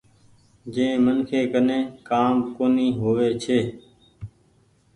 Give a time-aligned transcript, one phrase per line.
[0.73, 1.77] جنهن منکي ڪني
[2.09, 3.59] ڪآم ڪونيٚ هووي ڇي۔